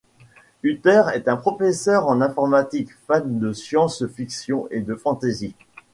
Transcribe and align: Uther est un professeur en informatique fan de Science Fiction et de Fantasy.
Uther 0.63 1.11
est 1.13 1.27
un 1.27 1.37
professeur 1.37 2.07
en 2.07 2.21
informatique 2.21 2.89
fan 3.05 3.37
de 3.37 3.53
Science 3.53 4.07
Fiction 4.07 4.67
et 4.71 4.81
de 4.81 4.95
Fantasy. 4.95 5.53